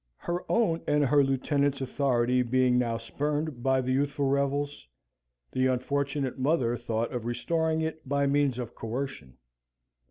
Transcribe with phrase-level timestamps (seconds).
[0.17, 4.87] Her own and her lieutenant's authority being now spurned by the youthful rebels,
[5.51, 9.37] the unfortunate mother thought of restoring it by means of coercion.